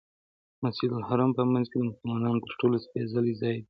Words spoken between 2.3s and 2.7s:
تر